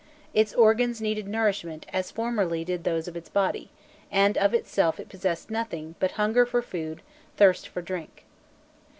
Its 0.33 0.51
organs 0.55 0.99
needed 0.99 1.27
nourishment 1.27 1.85
as 1.93 2.09
formerly 2.09 2.65
did 2.65 2.83
those 2.85 3.07
of 3.07 3.15
its 3.15 3.29
body, 3.29 3.69
and 4.09 4.35
of 4.35 4.51
itself 4.51 4.99
it 4.99 5.07
possessed 5.09 5.51
nothing 5.51 5.93
"but 5.99 6.13
hunger 6.13 6.43
for 6.43 6.63
food, 6.63 7.03
thirst 7.37 7.67
for 7.67 7.83
drink." 7.83 8.25